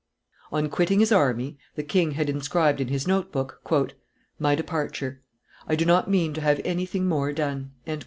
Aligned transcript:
On 0.51 0.67
quitting 0.67 0.99
his 0.99 1.11
army, 1.11 1.59
the 1.75 1.83
king 1.83 2.13
had 2.13 2.27
inscribed 2.27 2.81
in 2.81 2.87
his 2.87 3.07
notebook, 3.07 3.59
"My 4.39 4.55
departure. 4.55 5.21
I 5.67 5.75
do 5.75 5.85
not 5.85 6.09
mean 6.09 6.33
to 6.33 6.41
have 6.41 6.59
anything 6.65 7.05
more 7.05 7.31
done." 7.33 7.73